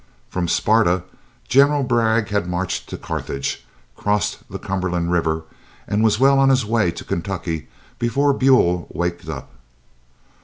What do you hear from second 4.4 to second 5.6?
the Cumberland River,